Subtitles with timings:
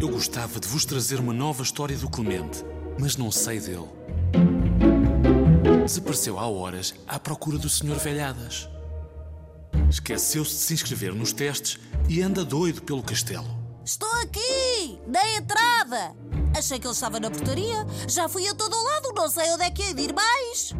[0.00, 2.64] Eu gostava de vos trazer uma nova história do Clemente,
[2.98, 3.88] mas não sei dele.
[5.84, 7.96] Desapareceu há horas à procura do Sr.
[7.96, 8.68] Velhadas.
[9.88, 11.78] Esqueceu-se de se inscrever nos testes
[12.08, 13.46] e anda doido pelo castelo.
[13.84, 14.98] Estou aqui!
[15.06, 16.14] Dei entrada!
[16.56, 17.86] Achei que ele estava na portaria.
[18.08, 20.74] Já fui a todo lado, não sei onde é que hei de ir mais.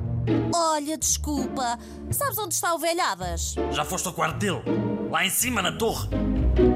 [0.54, 1.78] Olha, desculpa.
[2.10, 3.54] Sabes onde está o Velhadas?
[3.70, 4.62] Já foste ao quarto dele?
[5.10, 6.08] Lá em cima, na torre.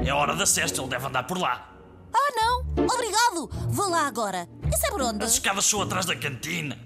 [0.05, 1.68] É hora da cesta, ele deve andar por lá.
[2.13, 2.85] Ah, não!
[2.85, 3.49] Obrigado!
[3.69, 4.47] Vou lá agora.
[4.73, 5.23] Isso é por onde?
[5.23, 6.77] As escadas são atrás da cantina.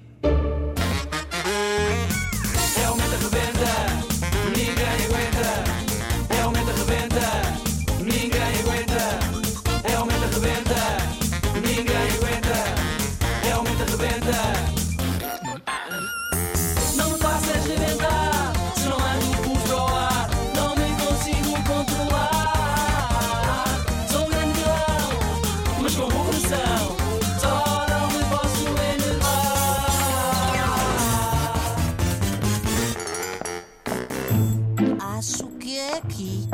[35.74, 36.48] Que é aqui.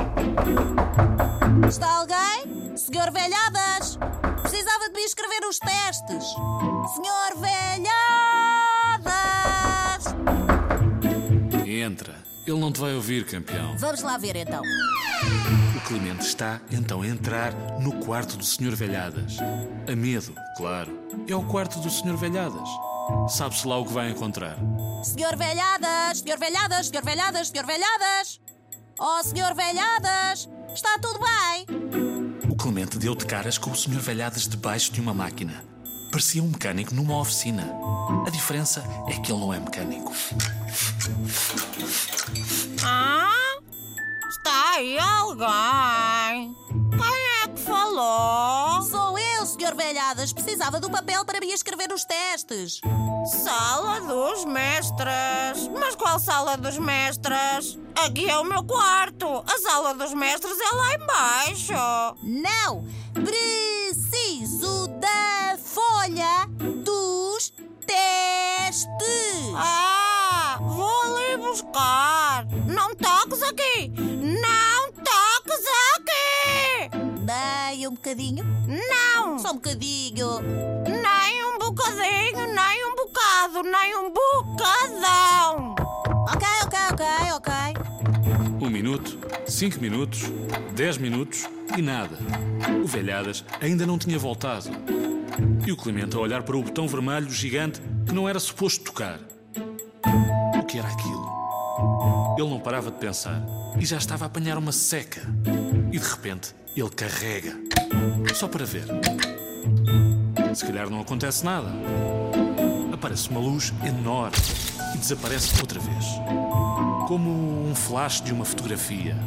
[1.68, 2.78] Está alguém?
[2.78, 4.00] Senhor Velhadas!
[4.42, 6.24] Precisava de me inscrever nos testes.
[6.96, 7.86] Senhor Velhadas!
[11.68, 12.16] Entra.
[12.48, 13.78] Ele não te vai ouvir, campeão.
[13.78, 14.62] Vamos lá ver então.
[15.76, 18.74] O Clemente está então a entrar no quarto do Sr.
[18.74, 19.38] Velhadas.
[19.86, 20.98] A medo, claro.
[21.28, 22.16] É o quarto do Sr.
[22.16, 22.70] Velhadas.
[23.28, 24.56] Sabe-se lá o que vai encontrar.
[25.04, 26.20] Senhor Velhadas!
[26.20, 26.88] Senhor Velhadas!
[26.88, 27.48] Senhor Velhadas!
[27.50, 28.40] Senhor Velhadas!
[29.02, 30.50] Oh, Senhor Velhadas!
[30.74, 31.66] Está tudo bem?
[32.50, 33.98] O Clemente deu de caras com o Sr.
[34.00, 35.64] Velhadas debaixo de uma máquina.
[36.12, 37.72] Parecia um mecânico numa oficina.
[38.28, 40.12] A diferença é que ele não é mecânico.
[42.84, 43.32] Ah?
[44.30, 45.48] Está aí alguém?
[50.34, 52.82] Precisava do papel para me inscrever nos testes.
[53.26, 55.70] Sala dos mestres.
[55.74, 57.80] Mas qual sala dos mestres?
[57.96, 59.42] Aqui é o meu quarto.
[59.48, 62.18] A sala dos mestres é lá embaixo.
[62.22, 62.86] Não!
[63.14, 66.48] Preciso da folha
[66.84, 67.54] dos
[67.88, 69.54] testes!
[69.56, 72.46] Ah, vou ali buscar.
[72.68, 73.90] Não toques aqui.
[73.96, 74.79] Não
[78.10, 78.44] bocadinho.
[78.68, 79.38] Não.
[79.38, 80.42] Só um bocadinho.
[80.86, 85.76] Nem um bocadinho, nem um bocado, nem um bocadão.
[86.28, 87.54] Ok, ok, ok, ok.
[88.62, 90.24] Um minuto, cinco minutos,
[90.76, 91.48] dez minutos
[91.78, 92.18] e nada.
[92.84, 94.70] O Velhadas ainda não tinha voltado.
[95.66, 99.20] E o Clemente a olhar para o botão vermelho gigante que não era suposto tocar.
[100.58, 101.30] O que era aquilo?
[102.38, 103.42] Ele não parava de pensar
[103.80, 105.22] e já estava a apanhar uma seca.
[105.92, 107.69] E de repente ele carrega.
[108.36, 108.86] Só para ver.
[110.56, 111.70] Se calhar não acontece nada.
[112.94, 114.36] Aparece uma luz enorme
[114.96, 116.06] e desaparece outra vez.
[117.08, 119.18] Como um flash de uma fotografia.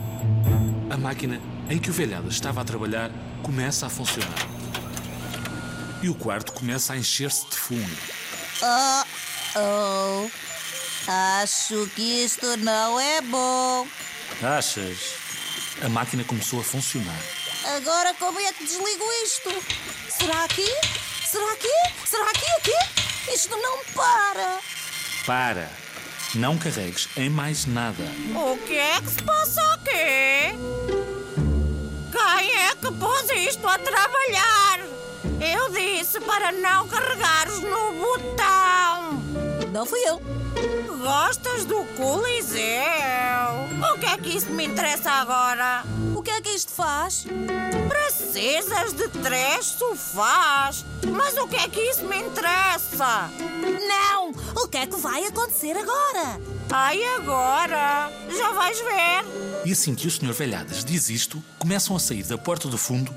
[0.91, 3.11] A máquina em que o Velhadas estava a trabalhar
[3.43, 4.49] começa a funcionar.
[6.03, 7.97] E o quarto começa a encher-se de fumo.
[8.63, 9.05] Oh,
[9.59, 10.31] oh.
[11.43, 13.87] Acho que isto não é bom.
[14.43, 15.15] Achas?
[15.83, 17.42] A máquina começou a funcionar.
[17.65, 19.51] Agora como é que desligo isto?
[20.09, 20.67] Será aqui?
[21.25, 21.69] Será aqui?
[22.05, 22.47] Será aqui?
[22.59, 23.33] Aqui?
[23.33, 24.59] Isto não para.
[25.25, 25.71] Para!
[26.35, 28.03] Não carregues em mais nada.
[28.35, 30.59] O que é que se passa aqui?
[32.11, 34.81] Quem é que pôs isto a trabalhar?
[35.41, 38.62] Eu disse para não carregares no botão.
[39.73, 40.21] Não fui eu.
[40.99, 42.63] Gostas do Coliseu?
[43.95, 45.83] O que é que isso me interessa agora?
[46.15, 47.25] O que é que isto faz?
[47.89, 50.85] Precisas de três sofás.
[51.11, 53.31] Mas o que é que isso me interessa?
[53.89, 54.31] Não!
[54.63, 56.39] O que é que vai acontecer agora?
[56.71, 58.13] Ai, agora?
[58.37, 59.25] Já vais ver.
[59.65, 60.35] E assim que o Sr.
[60.35, 63.13] Velhadas diz isto, começam a sair da porta do fundo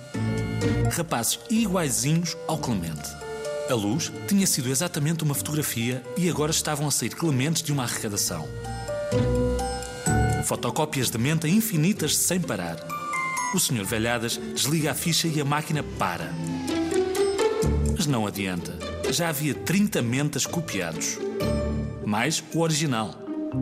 [0.91, 3.25] rapazes iguaizinhos ao Clemente.
[3.69, 7.83] A luz tinha sido exatamente uma fotografia e agora estavam a sair Clementes de uma
[7.83, 8.47] arrecadação.
[10.44, 12.77] Fotocópias de menta infinitas sem parar.
[13.56, 13.83] O Sr.
[13.83, 16.31] Velhadas desliga a ficha e a máquina para.
[17.97, 18.77] Mas não adianta.
[19.09, 21.18] Já havia 30 mentas copiados.
[22.06, 23.15] Mais o original.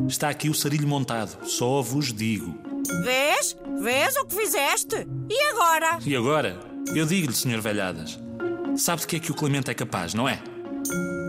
[0.07, 2.57] Está aqui o sarilho montado, só vos digo.
[3.05, 3.55] Vês?
[3.81, 5.07] Vês o que fizeste?
[5.29, 5.99] E agora?
[6.05, 6.59] E agora,
[6.93, 7.61] eu digo-lhe, Sr.
[7.61, 8.19] Velhadas,
[8.75, 10.41] Sabe de que é que o Clemente é capaz, não é?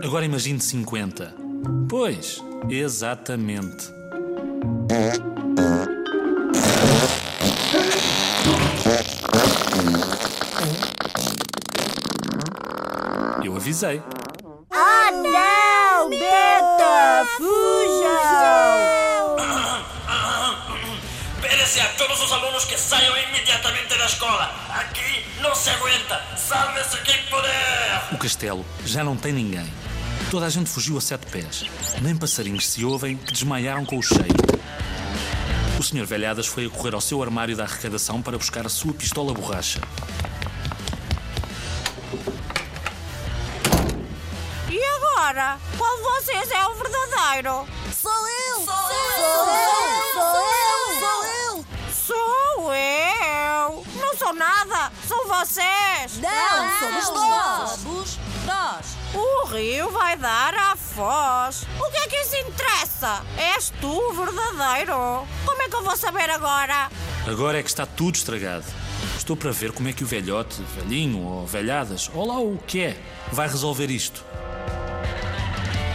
[0.03, 1.35] Agora imagine 50.
[1.87, 3.93] Pois, exatamente.
[13.43, 14.01] Eu avisei.
[21.65, 24.53] Pérese a todos os alunos que saiam imediatamente da escola.
[24.69, 26.21] Aqui não se aguenta.
[26.37, 28.07] Salve-se quem puder.
[28.11, 29.73] O castelo já não tem ninguém.
[30.29, 31.65] Toda a gente fugiu a sete pés.
[32.03, 34.27] Nem passarinhos se ouvem que desmaiaram com o cheiro.
[35.79, 36.05] O Sr.
[36.05, 39.81] Velhadas foi a correr ao seu armário da arrecadação para buscar a sua pistola borracha.
[44.69, 45.57] E agora?
[45.79, 47.67] Qual de vocês é o verdadeiro?
[55.45, 56.17] Vocês!
[56.17, 57.69] Não, somos nós!
[57.71, 58.85] Somos nós!
[59.13, 61.67] O rio vai dar à foz.
[61.79, 63.23] O que é que isso interessa?
[63.37, 65.27] És tu o verdadeiro.
[65.45, 66.89] Como é que eu vou saber agora?
[67.27, 68.65] Agora é que está tudo estragado.
[69.15, 72.81] Estou para ver como é que o velhote, velhinho ou velhadas, ou lá o que
[72.81, 72.97] é,
[73.31, 74.23] vai resolver isto.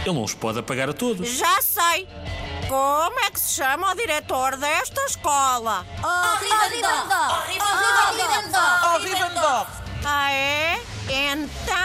[0.05, 1.29] Ele não os pode apagar a todos.
[1.29, 2.07] Já sei.
[2.71, 5.85] Como é que se chama o diretor desta escola?
[6.01, 6.87] Oh, Rivendó!
[7.27, 8.59] Oh, Rivendó!
[8.85, 9.67] Oh, Rivendó!
[10.05, 10.81] Ah, é?
[11.09, 11.75] Então.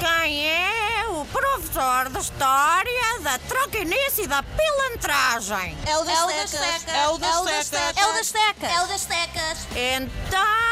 [0.00, 5.78] Quem é o professor de História da Troquinice e da Pilantragem?
[5.86, 6.88] É o das tecas!
[6.92, 8.02] É o das tecas.
[8.02, 8.72] É o das tecas!
[8.72, 9.58] É o das tecas!
[9.76, 10.67] Então,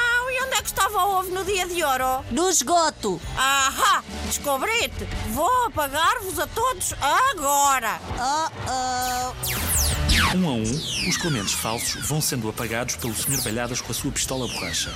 [0.56, 2.24] é que estava o ovo no dia de ouro?
[2.30, 3.20] No esgoto!
[3.36, 4.02] Ahá!
[4.26, 5.06] Descobri-te!
[5.30, 8.00] Vou apagar-vos a todos agora!
[8.18, 10.36] Oh, oh!
[10.36, 13.40] Um a um, os clementes falsos vão sendo apagados pelo Sr.
[13.42, 14.90] Velhadas com a sua pistola borracha.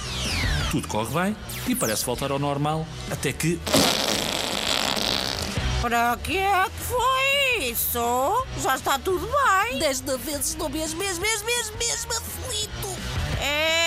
[0.70, 1.36] Tudo corre bem
[1.68, 3.60] e parece voltar ao normal, até que.
[5.82, 8.46] Para que é que foi isso?
[8.62, 9.78] Já está tudo bem?
[9.78, 12.96] Dez de vezes estou mesmo, mesmo, mesmo, mesmo, mesmo aflito!
[13.40, 13.79] És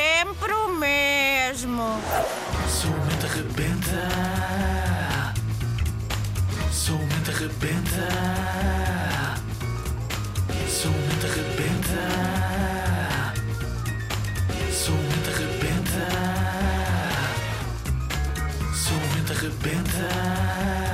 [0.00, 2.00] sempre o mesmo.
[2.68, 4.08] Sou uma mente arrebenta.
[6.72, 8.08] Sou uma mente arrebenta.
[10.68, 12.02] Sou uma arrebenta.
[14.72, 16.04] Sou uma arrebenta.
[18.74, 20.89] Sou uma arrebenta.